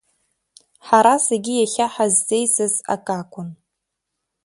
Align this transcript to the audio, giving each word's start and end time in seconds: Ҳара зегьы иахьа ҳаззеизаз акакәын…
Ҳара 0.87 1.15
зегьы 1.25 1.53
иахьа 1.57 1.85
ҳаззеизаз 1.93 2.75
акакәын… 2.93 3.49